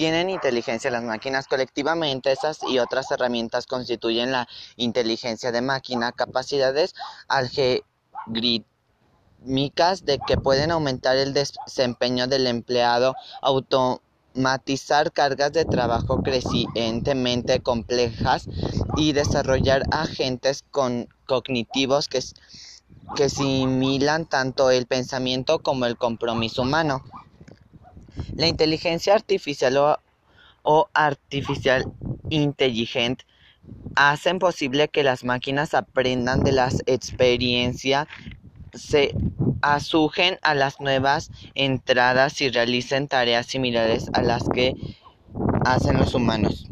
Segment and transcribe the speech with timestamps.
[0.00, 6.94] tienen inteligencia las máquinas colectivamente, esas y otras herramientas constituyen la inteligencia de máquina, capacidades
[7.28, 8.64] algorítmicas
[10.06, 18.48] de que pueden aumentar el desempeño del empleado, automatizar cargas de trabajo crecientemente complejas
[18.96, 20.64] y desarrollar agentes
[21.26, 22.20] cognitivos que,
[23.16, 27.04] que similan tanto el pensamiento como el compromiso humano.
[28.40, 29.98] La inteligencia artificial
[30.62, 31.84] o, artificial
[32.30, 33.26] inteligente
[33.94, 38.08] hacen posible que las máquinas aprendan de las experiencias,
[38.72, 39.14] se
[39.60, 44.72] asujen a las nuevas entradas y realicen tareas similares a las que
[45.66, 46.70] hacen los humanos.